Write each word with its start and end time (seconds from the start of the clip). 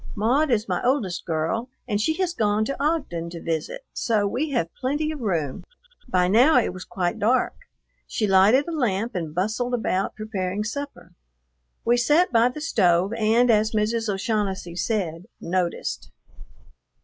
Maud 0.15 0.49
is 0.49 0.67
my 0.67 0.81
oldest 0.83 1.25
girl 1.25 1.69
and 1.87 2.01
she 2.01 2.15
has 2.15 2.33
gone 2.33 2.65
to 2.65 2.83
Ogden 2.83 3.29
to 3.29 3.39
visit, 3.39 3.81
so 3.93 4.25
we 4.25 4.49
have 4.49 4.73
plenty 4.73 5.11
of 5.11 5.19
room." 5.21 5.63
By 6.09 6.27
now 6.27 6.57
it 6.57 6.73
was 6.73 6.85
quite 6.85 7.19
dark. 7.19 7.53
She 8.07 8.25
lighted 8.25 8.67
a 8.67 8.71
lamp 8.71 9.13
and 9.13 9.35
bustled 9.35 9.75
about, 9.75 10.15
preparing 10.15 10.63
supper. 10.63 11.11
We 11.85 11.97
sat 11.97 12.31
by 12.33 12.49
the 12.49 12.61
stove 12.61 13.13
and, 13.13 13.51
as 13.51 13.73
Mrs. 13.73 14.09
O'Shaughnessy 14.11 14.75
said, 14.75 15.27
"noticed." 15.39 16.09